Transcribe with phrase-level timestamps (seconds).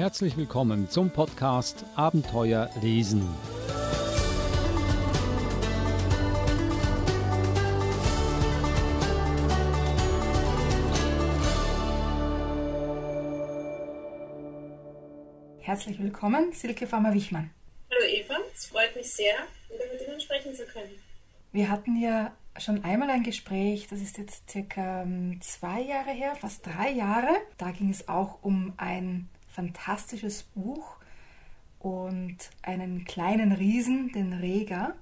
[0.00, 3.28] Herzlich willkommen zum Podcast Abenteuer lesen.
[15.60, 17.50] Herzlich willkommen, Silke Farmer-Wichmann.
[17.90, 19.34] Hallo Eva, es freut mich sehr,
[19.68, 20.94] wieder mit Ihnen sprechen zu können.
[21.52, 26.36] Wir hatten ja schon einmal ein Gespräch, das ist jetzt circa ähm, zwei Jahre her,
[26.36, 27.36] fast drei Jahre.
[27.58, 30.96] Da ging es auch um ein fantastisches Buch
[31.78, 34.94] und einen kleinen Riesen, den Rega,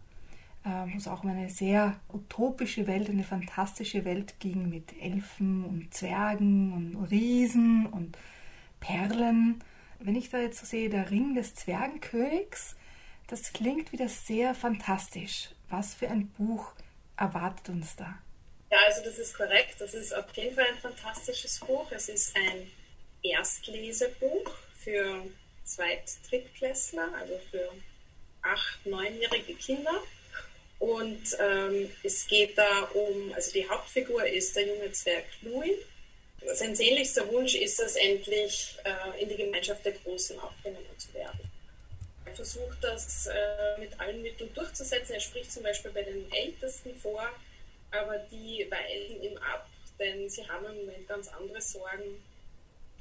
[0.64, 5.64] äh, wo es auch um eine sehr utopische Welt, eine fantastische Welt ging mit Elfen
[5.64, 8.16] und Zwergen und Riesen und
[8.80, 9.62] Perlen.
[9.98, 12.76] Wenn ich da jetzt so sehe, der Ring des Zwergenkönigs,
[13.26, 15.50] das klingt wieder sehr fantastisch.
[15.68, 16.72] Was für ein Buch
[17.16, 18.18] erwartet uns da?
[18.70, 19.80] Ja, also das ist korrekt.
[19.80, 21.90] Das ist auf jeden Fall ein fantastisches Buch.
[21.90, 22.70] Es ist ein
[23.22, 25.26] Erstlesebuch für
[25.64, 27.70] Zweit-, Drittklässler, also für
[28.42, 30.02] acht-, neunjährige Kinder.
[30.78, 35.76] Und ähm, es geht da um, also die Hauptfigur ist der junge Zwerg Louis.
[36.54, 41.40] Sein sehnlichster Wunsch ist es, endlich äh, in die Gemeinschaft der Großen aufgenommen zu werden.
[42.24, 45.14] Er versucht das äh, mit allen Mitteln durchzusetzen.
[45.14, 47.28] Er spricht zum Beispiel bei den Ältesten vor,
[47.90, 52.22] aber die weisen ihm ab, denn sie haben im Moment ganz andere Sorgen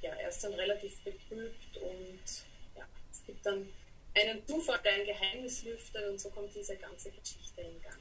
[0.02, 2.45] ja, er ist dann relativ betrübt und
[2.76, 3.67] ja, es gibt dann
[4.16, 7.98] einen Zufall, der ein Geheimnis lüftet und so kommt diese ganze Geschichte in Gang.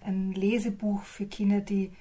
[0.00, 1.92] Ein Lesebuch für Kinder, die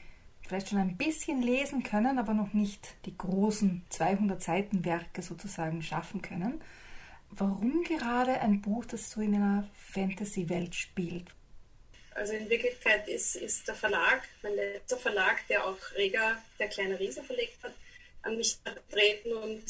[0.45, 5.81] vielleicht schon ein bisschen lesen können, aber noch nicht die großen 200 Seiten Werke sozusagen
[5.81, 6.61] schaffen können.
[7.29, 11.33] Warum gerade ein Buch, das so in einer Fantasy-Welt spielt?
[12.13, 16.99] Also in Wirklichkeit ist, ist der Verlag, mein letzter Verlag, der auch Rega, der kleine
[16.99, 17.73] Riese verlegt hat,
[18.23, 19.63] an mich getreten und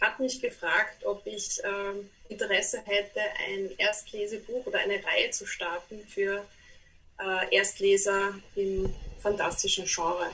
[0.00, 6.00] hat mich gefragt, ob ich äh, Interesse hätte, ein Erstlesebuch oder eine Reihe zu starten
[6.06, 6.44] für
[7.20, 10.30] äh, Erstleser im fantastischen Genre.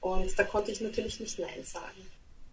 [0.00, 2.06] Und da konnte ich natürlich nicht Nein sagen.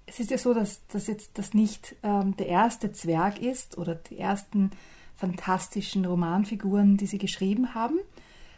[0.06, 3.96] Es ist ja so, dass das jetzt das nicht ähm, der erste Zwerg ist oder
[3.96, 4.72] die ersten
[5.18, 8.00] fantastischen Romanfiguren, die Sie geschrieben haben,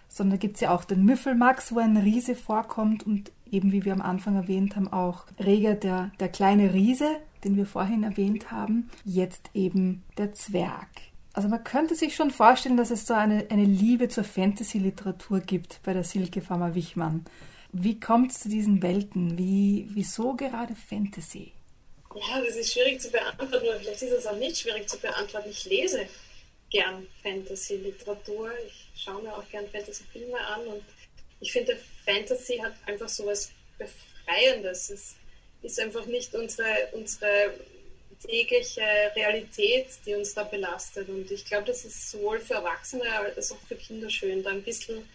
[0.07, 3.93] sondern gibt es ja auch den Müffelmax, wo ein Riese vorkommt und eben wie wir
[3.93, 8.89] am Anfang erwähnt haben, auch Reger der, der kleine Riese, den wir vorhin erwähnt haben,
[9.05, 10.87] jetzt eben der Zwerg.
[11.33, 15.79] Also man könnte sich schon vorstellen, dass es so eine, eine Liebe zur Fantasy-Literatur gibt
[15.83, 17.25] bei der Silke Farmer-Wichmann.
[17.71, 19.37] Wie kommt es zu diesen Welten?
[19.37, 21.53] Wie, wieso gerade Fantasy?
[22.15, 25.49] Ja, das ist schwierig zu beantworten, oder vielleicht ist es auch nicht schwierig zu beantworten.
[25.49, 26.07] Ich lese
[26.71, 28.49] gern Fantasy-Literatur.
[28.67, 30.83] Ich schaue mir auch gern Fantasy-Filme an und
[31.39, 34.89] ich finde, Fantasy hat einfach so was Befreiendes.
[34.89, 35.15] Es
[35.61, 37.53] ist einfach nicht unsere, unsere
[38.21, 38.81] tägliche
[39.15, 41.09] Realität, die uns da belastet.
[41.09, 44.63] Und ich glaube, das ist sowohl für Erwachsene als auch für Kinder schön, da ein
[44.63, 45.07] bisschen,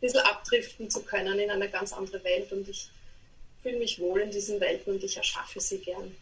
[0.00, 2.52] bisschen abdriften zu können in eine ganz andere Welt.
[2.52, 2.90] Und ich
[3.62, 6.14] fühle mich wohl in diesen Welten und ich erschaffe sie gern.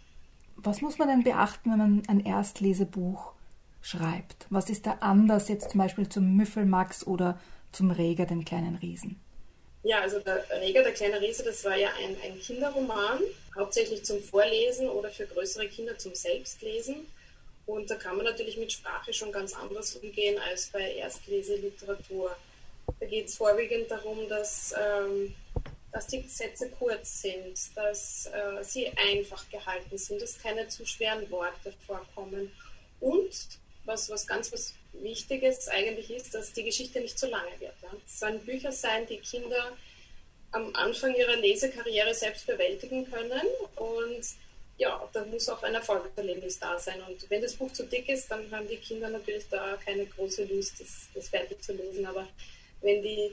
[0.56, 3.32] Was muss man denn beachten, wenn man ein Erstlesebuch
[3.80, 4.46] schreibt?
[4.50, 9.20] Was ist da anders jetzt zum Beispiel zum Müffelmax oder zum Reger, dem kleinen Riesen?
[9.88, 13.22] Ja, also der Reger, der kleine Riese, das war ja ein, ein Kinderroman,
[13.56, 17.06] hauptsächlich zum Vorlesen oder für größere Kinder zum Selbstlesen.
[17.64, 22.36] Und da kann man natürlich mit Sprache schon ganz anders umgehen als bei Erstleseliteratur.
[23.00, 25.34] Da geht es vorwiegend darum, dass, ähm,
[25.90, 31.30] dass die Sätze kurz sind, dass äh, sie einfach gehalten sind, dass keine zu schweren
[31.30, 32.52] Worte vorkommen.
[33.00, 33.30] Und
[33.86, 37.74] was, was ganz was Wichtiges eigentlich ist, dass die Geschichte nicht zu lange wird.
[38.06, 39.76] Es sollen Bücher sein, die Kinder
[40.52, 44.24] am Anfang ihrer Lesekarriere selbst bewältigen können und
[44.78, 47.02] ja, da muss auch ein Erfolgserlebnis da sein.
[47.02, 50.44] Und wenn das Buch zu dick ist, dann haben die Kinder natürlich da keine große
[50.44, 52.06] Lust, das, das fertig zu lesen.
[52.06, 52.28] Aber
[52.80, 53.32] wenn die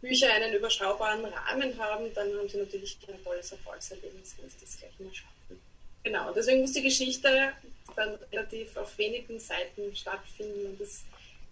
[0.00, 4.78] Bücher einen überschaubaren Rahmen haben, dann haben sie natürlich ein tolles Erfolgserlebnis, wenn sie das
[4.78, 5.60] gleich mal schaffen.
[6.02, 7.52] Genau, deswegen muss die Geschichte
[8.00, 11.04] dann relativ auf wenigen Seiten stattfinden und das,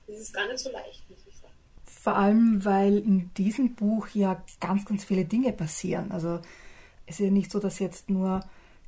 [0.07, 1.53] das ist gar nicht so leicht, muss ich sagen.
[1.85, 6.11] Vor allem, weil in diesem Buch ja ganz, ganz viele Dinge passieren.
[6.11, 6.41] Also
[7.07, 8.41] es ist ja nicht so, dass jetzt nur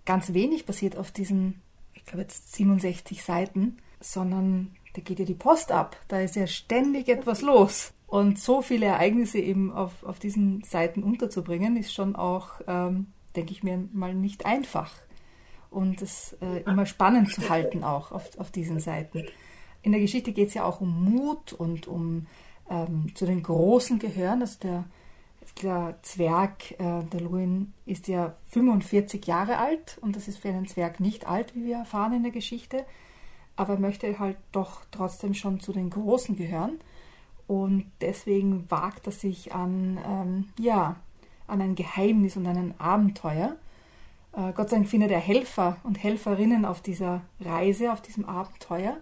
[0.07, 1.61] ganz wenig passiert auf diesen,
[1.95, 5.97] ich glaube jetzt 67 Seiten, sondern da geht ja die Post ab.
[6.09, 7.93] Da ist ja ständig etwas los.
[8.06, 13.06] Und so viele Ereignisse eben auf, auf diesen Seiten unterzubringen, ist schon auch, ähm,
[13.37, 14.93] denke ich mir, mal nicht einfach
[15.70, 19.26] und es äh, immer spannend zu halten auch auf, auf diesen Seiten.
[19.82, 22.26] In der Geschichte geht es ja auch um Mut und um
[22.69, 24.40] ähm, zu den Großen gehören.
[24.40, 24.84] Also der
[25.62, 30.67] der Zwerg, äh, der Luin, ist ja 45 Jahre alt und das ist für einen
[30.67, 32.84] Zwerg nicht alt, wie wir erfahren in der Geschichte.
[33.56, 36.78] Aber er möchte halt doch trotzdem schon zu den Großen gehören.
[37.46, 40.96] Und deswegen wagt er sich an, ähm, ja,
[41.46, 43.56] an ein Geheimnis und an ein Abenteuer.
[44.32, 48.97] Äh, Gott sei Dank findet er Helfer und Helferinnen auf dieser Reise, auf diesem Abenteuer.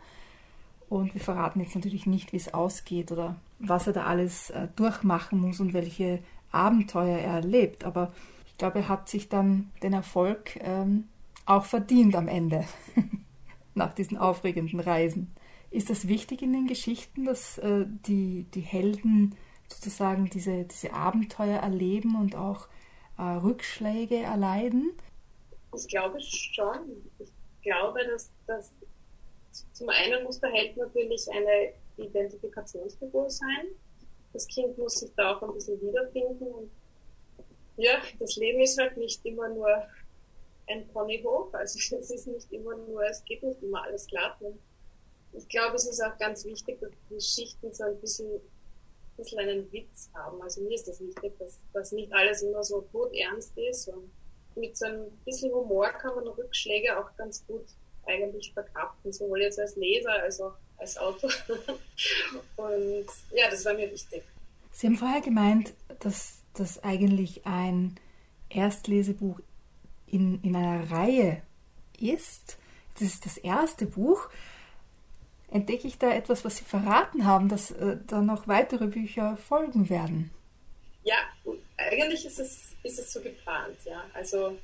[0.89, 4.69] Und wir verraten jetzt natürlich nicht, wie es ausgeht oder was er da alles äh,
[4.77, 6.21] durchmachen muss und welche
[6.51, 7.85] Abenteuer er erlebt.
[7.85, 8.13] Aber
[8.47, 11.05] ich glaube, er hat sich dann den Erfolg ähm,
[11.45, 12.65] auch verdient am Ende,
[13.75, 15.33] nach diesen aufregenden Reisen.
[15.71, 19.35] Ist das wichtig in den Geschichten, dass äh, die, die Helden
[19.69, 22.69] sozusagen diese, diese Abenteuer erleben und auch
[23.19, 24.93] Rückschläge erleiden?
[25.79, 27.11] Ich glaube schon.
[27.19, 27.31] Ich
[27.63, 28.73] glaube, dass, dass
[29.73, 33.69] zum einen muss der Held natürlich eine Identifikationsfigur sein.
[34.33, 36.47] Das Kind muss sich da auch ein bisschen wiederfinden.
[36.47, 36.71] Und
[37.77, 39.69] ja, das Leben ist halt nicht immer nur
[40.69, 41.55] ein Ponyhof.
[41.55, 44.37] Also es ist nicht immer nur, es geht nicht immer alles glatt.
[44.41, 44.59] Und
[45.33, 49.39] ich glaube, es ist auch ganz wichtig, dass die Schichten so ein bisschen, ein bisschen
[49.39, 50.43] einen Witz haben.
[50.43, 53.89] Also mir ist das wichtig, dass, dass nicht alles immer so ernst ist.
[53.89, 54.11] Und
[54.59, 57.65] mit so ein bisschen Humor kann man Rückschläge auch ganz gut
[58.07, 61.31] eigentlich verkraften, sowohl jetzt als Leser als auch als Autor.
[62.57, 64.23] Und ja, das war mir wichtig.
[64.73, 67.99] Sie haben vorher gemeint, dass das eigentlich ein
[68.49, 69.41] Erstlesebuch
[70.07, 71.43] in, in einer Reihe
[71.99, 72.59] ist.
[72.95, 74.29] Das ist das erste Buch.
[75.51, 79.89] Entdecke ich da etwas, was Sie verraten haben, dass äh, da noch weitere Bücher folgen
[79.89, 80.31] werden?
[81.05, 81.17] Ja,
[81.77, 84.05] eigentlich ist es, ist es so geplant, ja.
[84.15, 84.59] Also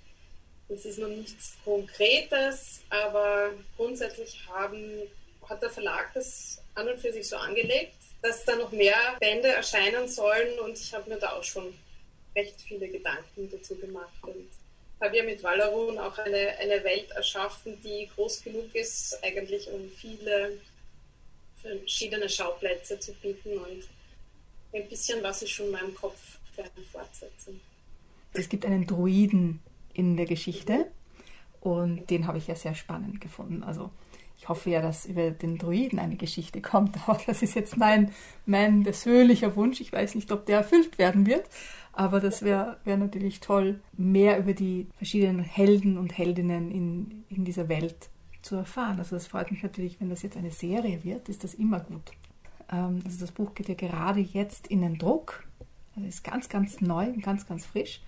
[0.69, 5.03] das ist noch nichts Konkretes, aber grundsätzlich haben,
[5.49, 9.49] hat der Verlag das an und für sich so angelegt, dass da noch mehr Bände
[9.49, 11.75] erscheinen sollen und ich habe mir da auch schon
[12.35, 14.49] recht viele Gedanken dazu gemacht und
[15.01, 19.91] habe ja mit Valarun auch eine, eine Welt erschaffen, die groß genug ist, eigentlich um
[19.91, 20.59] viele
[21.61, 23.85] verschiedene Schauplätze zu bieten und
[24.73, 26.19] ein bisschen was ist schon in meinem Kopf
[26.55, 27.61] für eine Fortsetzung.
[28.35, 29.61] Es gibt einen Druiden
[29.95, 30.87] in der Geschichte.
[31.61, 33.63] Und den habe ich ja sehr spannend gefunden.
[33.63, 33.91] Also
[34.37, 36.99] ich hoffe ja, dass über den Druiden eine Geschichte kommt.
[37.09, 38.11] Aber das ist jetzt mein,
[38.45, 39.81] mein persönlicher Wunsch.
[39.81, 41.49] Ich weiß nicht, ob der erfüllt werden wird.
[41.93, 47.45] Aber das wäre wär natürlich toll, mehr über die verschiedenen Helden und Heldinnen in, in
[47.45, 48.11] dieser Welt
[48.43, 48.99] zu erfahren.
[48.99, 52.13] Also das freut mich natürlich, wenn das jetzt eine Serie wird, ist das immer gut.
[52.71, 55.47] Ähm, also das Buch geht ja gerade jetzt in den Druck.
[55.95, 58.03] Also ist ganz, ganz neu und ganz, ganz frisch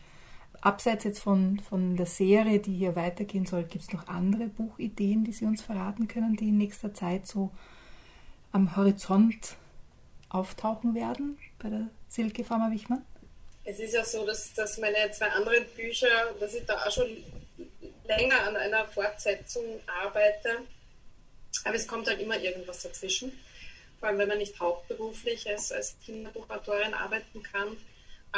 [0.67, 5.25] abseits jetzt von, von der Serie, die hier weitergehen soll, gibt es noch andere Buchideen,
[5.25, 7.53] die Sie uns verraten können, die in nächster Zeit so
[8.51, 9.57] am Horizont
[10.29, 13.05] auftauchen werden bei der Silke Farmer Wichmann?
[13.65, 16.09] Es ist ja so, dass, dass meine zwei anderen Bücher,
[16.41, 17.07] dass ich da auch schon
[18.09, 19.65] länger an einer Fortsetzung
[20.05, 20.51] arbeite.
[21.65, 23.33] Aber es kommt halt immer irgendwas dazwischen.
[24.01, 27.77] Vor allem, wenn man nicht hauptberuflich als, als Kinderbuchautorin arbeiten kann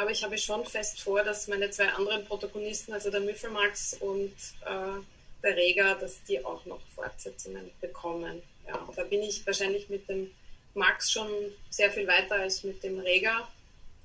[0.01, 4.33] aber ich habe schon fest vor, dass meine zwei anderen Protagonisten, also der Müffelmax und
[4.65, 5.01] äh,
[5.43, 8.43] der Rega, dass die auch noch Fortsetzungen bekommen.
[8.67, 10.31] Ja, da bin ich wahrscheinlich mit dem
[10.75, 11.29] Max schon
[11.71, 13.49] sehr viel weiter als mit dem Rega.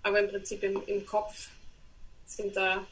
[0.01, 1.49] Aber im Prinzip im, im Kopf
[2.25, 2.85] sind da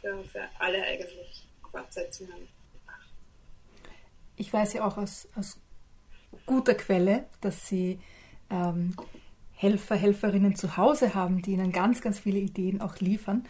[0.00, 2.48] für, für alle eigentlich Fortsetzungen.
[4.36, 5.58] Ich weiß ja auch aus, aus
[6.46, 7.98] guter Quelle, dass Sie
[8.50, 8.94] ähm,
[9.58, 13.44] Helfer, Helferinnen zu Hause haben, die ihnen ganz, ganz viele Ideen auch liefern.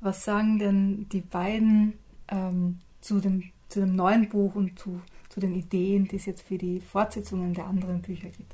[0.00, 1.98] Was sagen denn die beiden
[2.30, 6.42] ähm, zu, dem, zu dem neuen Buch und zu, zu den Ideen, die es jetzt
[6.42, 8.52] für die Fortsetzungen der anderen Bücher gibt?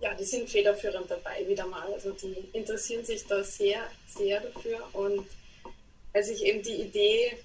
[0.00, 1.92] Ja, die sind federführend dabei wieder mal.
[1.92, 4.78] Also die interessieren sich da sehr, sehr dafür.
[4.92, 5.24] Und
[6.12, 7.38] als ich eben die Idee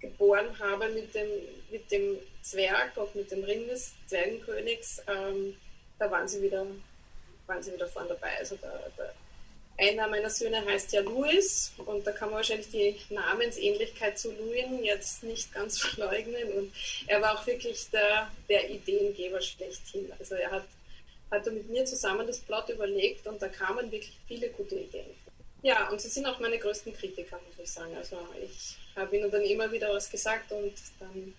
[0.00, 1.28] geboren habe mit dem,
[1.70, 5.54] mit dem Zwerg, auch mit dem Ring des Zwergenkönigs, ähm,
[6.00, 6.66] da waren sie wieder
[7.48, 8.38] waren sie wieder vorne dabei.
[8.38, 9.14] Also der, der
[9.78, 14.64] einer meiner Söhne heißt ja Louis und da kann man wahrscheinlich die Namensähnlichkeit zu Louis
[14.82, 16.72] jetzt nicht ganz verleugnen und
[17.06, 20.12] er war auch wirklich der, der Ideengeber schlechthin.
[20.18, 20.64] Also er hat,
[21.30, 25.14] hat mit mir zusammen das Plot überlegt und da kamen wirklich viele gute Ideen.
[25.62, 27.96] Ja, und sie sind auch meine größten Kritiker, muss ich sagen.
[27.96, 31.34] Also ich habe ihnen dann immer wieder was gesagt und dann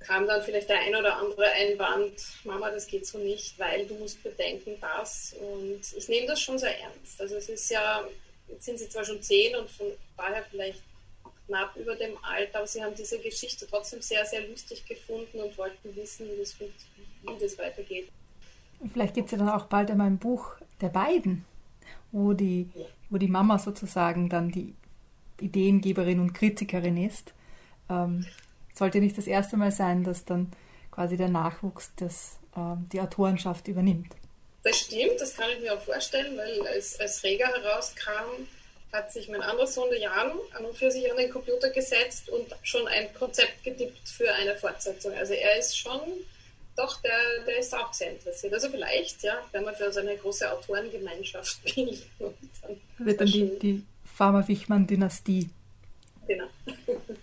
[0.00, 2.14] kam dann vielleicht der ein oder andere Einwand,
[2.44, 5.34] Mama, das geht so nicht, weil du musst bedenken das.
[5.40, 7.20] Und ich nehme das schon sehr ernst.
[7.20, 8.02] Also es ist ja,
[8.48, 10.82] jetzt sind sie zwar schon zehn und von daher vielleicht
[11.46, 15.56] knapp über dem Alter, aber sie haben diese Geschichte trotzdem sehr, sehr lustig gefunden und
[15.58, 18.08] wollten wissen, wie das, wie das weitergeht.
[18.92, 21.44] Vielleicht gibt es ja dann auch bald einmal ein Buch der beiden.
[22.12, 22.68] wo die,
[23.08, 24.74] wo die Mama sozusagen dann die
[25.40, 27.32] Ideengeberin und Kritikerin ist.
[27.88, 28.26] Ähm,
[28.74, 30.50] sollte nicht das erste Mal sein, dass dann
[30.90, 34.14] quasi der Nachwuchs das, ähm, die Autorenschaft übernimmt.
[34.62, 38.46] Das stimmt, das kann ich mir auch vorstellen, weil als, als Reger herauskam,
[38.92, 42.28] hat sich mein anderer Sohn, der Jan, an und für sich an den Computer gesetzt
[42.28, 45.14] und schon ein Konzept getippt für eine Fortsetzung.
[45.14, 46.00] Also er ist schon,
[46.76, 48.52] doch, der, der ist auch sehr interessiert.
[48.52, 52.04] Also vielleicht, ja, wenn man für so eine große Autorengemeinschaft bildet.
[52.98, 53.84] Wird dann die, die
[54.16, 55.50] Farmer-Wichmann-Dynastie.
[56.26, 56.46] Genau.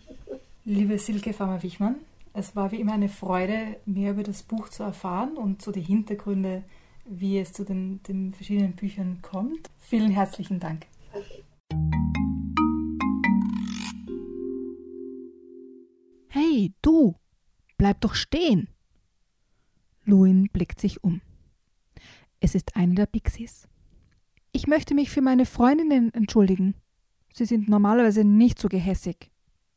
[0.69, 1.95] Liebe Silke Farmer-Wichmann,
[2.33, 5.79] es war wie immer eine Freude, mehr über das Buch zu erfahren und so die
[5.79, 6.65] Hintergründe,
[7.05, 9.69] wie es zu den, den verschiedenen Büchern kommt.
[9.79, 10.85] Vielen herzlichen Dank.
[16.27, 17.15] Hey, du,
[17.77, 18.67] bleib doch stehen!
[20.03, 21.21] Luin blickt sich um.
[22.41, 23.69] Es ist eine der Pixies.
[24.51, 26.75] Ich möchte mich für meine Freundinnen entschuldigen.
[27.31, 29.31] Sie sind normalerweise nicht so gehässig.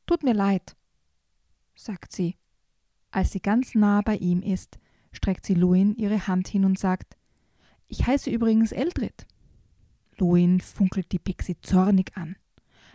[0.04, 0.74] Tut mir leid,
[1.84, 2.36] sagt sie.
[3.10, 4.78] Als sie ganz nah bei ihm ist,
[5.12, 7.16] streckt sie Luin ihre Hand hin und sagt:
[7.86, 9.26] Ich heiße übrigens Eldrid.
[10.18, 12.36] Luin funkelt die Pixie zornig an.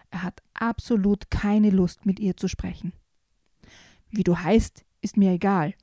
[0.09, 2.93] Er hat absolut keine Lust, mit ihr zu sprechen.
[4.11, 5.73] Wie du heißt, ist mir egal.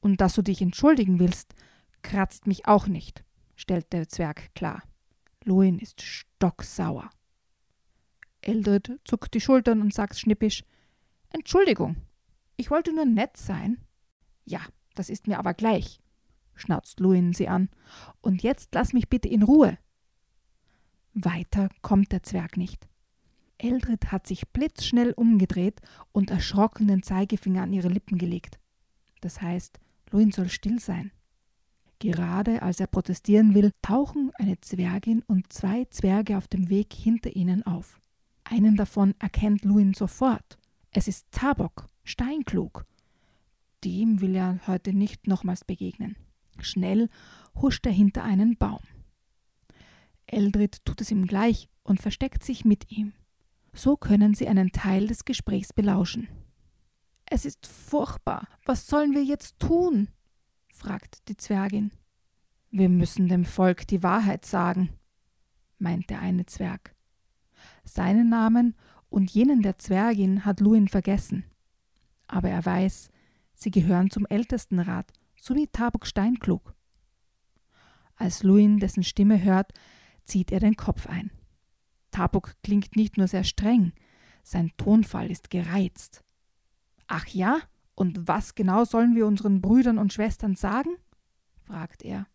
[0.00, 1.54] Und dass du dich entschuldigen willst,
[2.02, 3.24] kratzt mich auch nicht,
[3.56, 4.82] stellt der Zwerg klar.
[5.44, 7.10] Luin ist stocksauer.
[8.42, 10.62] Eldred zuckt die Schultern und sagt schnippisch:
[11.30, 11.96] Entschuldigung,
[12.56, 13.78] ich wollte nur nett sein.
[14.44, 14.60] Ja,
[14.94, 16.00] das ist mir aber gleich,
[16.54, 17.68] schnauzt Luin sie an.
[18.20, 19.78] Und jetzt lass mich bitte in Ruhe.
[21.14, 22.88] Weiter kommt der Zwerg nicht.
[23.58, 25.80] Eldred hat sich blitzschnell umgedreht
[26.12, 28.58] und erschrocken den Zeigefinger an ihre Lippen gelegt.
[29.20, 29.78] Das heißt,
[30.10, 31.12] Luin soll still sein.
[32.00, 37.34] Gerade als er protestieren will, tauchen eine Zwergin und zwei Zwerge auf dem Weg hinter
[37.34, 38.00] ihnen auf.
[38.42, 40.58] Einen davon erkennt Luin sofort.
[40.90, 42.86] Es ist Tabok, Steinklug.
[43.82, 46.16] Dem will er heute nicht nochmals begegnen.
[46.60, 47.08] Schnell
[47.54, 48.80] huscht er hinter einen Baum.
[50.26, 53.12] Eldrid tut es ihm gleich und versteckt sich mit ihm.
[53.72, 56.28] So können sie einen Teil des Gesprächs belauschen.
[57.26, 58.48] Es ist furchtbar.
[58.64, 60.08] Was sollen wir jetzt tun?
[60.72, 61.90] fragt die Zwergin.
[62.70, 64.90] Wir müssen dem Volk die Wahrheit sagen,
[65.78, 66.94] meint der eine Zwerg.
[67.84, 68.74] Seinen Namen
[69.08, 71.44] und jenen der Zwergin hat Luin vergessen.
[72.34, 73.10] Aber er weiß,
[73.54, 76.74] sie gehören zum Ältestenrat, so wie Tabuk Steinklug.
[78.16, 79.72] Als Luin dessen Stimme hört,
[80.24, 81.30] zieht er den Kopf ein.
[82.10, 83.92] Tabuk klingt nicht nur sehr streng,
[84.42, 86.24] sein Tonfall ist gereizt.
[87.06, 87.60] Ach ja,
[87.94, 90.90] und was genau sollen wir unseren Brüdern und Schwestern sagen?
[91.62, 92.26] fragt er.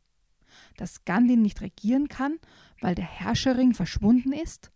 [0.77, 2.39] Dass Gandhin nicht regieren kann,
[2.79, 4.71] weil der Herrscherring verschwunden ist?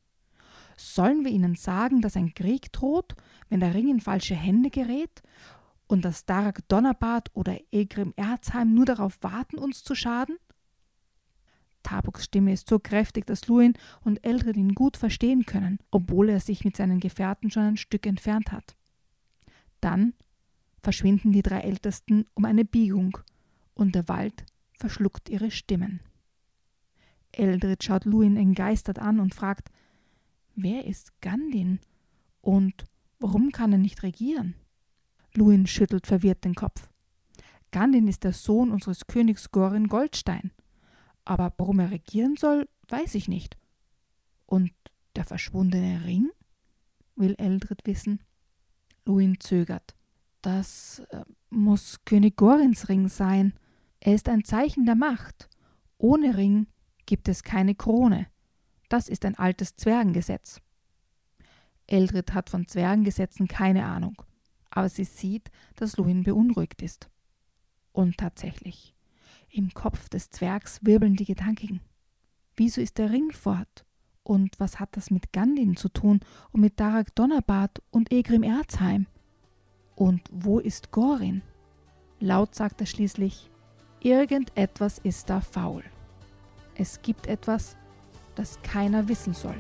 [0.78, 3.16] Sollen wir ihnen sagen, dass ein Krieg droht,
[3.50, 5.22] wenn der Ring in falsche Hände gerät
[5.88, 10.38] und dass Darak Donnerbart oder Egrim Erzheim nur darauf warten, uns zu schaden?
[11.84, 16.40] Tabuks Stimme ist so kräftig, dass Luin und Eldred ihn gut verstehen können, obwohl er
[16.40, 18.76] sich mit seinen Gefährten schon ein Stück entfernt hat.
[19.82, 20.14] Dann
[20.82, 23.18] verschwinden die drei Ältesten um eine Biegung,
[23.76, 26.00] und der Wald verschluckt ihre Stimmen.
[27.32, 29.70] Eldred schaut Luin entgeistert an und fragt,
[30.56, 31.80] wer ist Gandin
[32.42, 32.86] und
[33.20, 34.56] warum kann er nicht regieren?
[35.36, 36.90] Luin schüttelt verwirrt den Kopf.
[37.72, 40.52] Gandin ist der Sohn unseres Königs Gorin Goldstein
[41.26, 43.58] aber warum er regieren soll, weiß ich nicht.
[44.46, 44.72] Und
[45.16, 46.30] der verschwundene Ring?
[47.16, 48.24] will Eldred wissen.
[49.06, 49.96] Luin zögert.
[50.42, 53.54] Das äh, muss König Gorins Ring sein.
[54.00, 55.48] Er ist ein Zeichen der Macht.
[56.00, 56.68] Ohne Ring
[57.06, 58.28] gibt es keine Krone.
[58.94, 60.62] Das ist ein altes Zwergengesetz.
[61.88, 64.22] Eldred hat von Zwergengesetzen keine Ahnung,
[64.70, 67.10] aber sie sieht, dass Luin beunruhigt ist.
[67.92, 68.94] Und tatsächlich,
[69.50, 71.82] im Kopf des Zwergs wirbeln die Gedanken.
[72.56, 73.84] Wieso ist der Ring fort?
[74.22, 76.20] Und was hat das mit Gandin zu tun
[76.52, 79.08] und mit Darak Donnerbart und Egrim Erzheim?
[79.96, 81.42] Und wo ist Gorin?
[82.20, 83.50] Laut sagt er schließlich,
[84.02, 85.84] irgendetwas ist da faul.
[86.76, 87.76] Es gibt etwas,
[88.36, 89.56] das keiner wissen soll.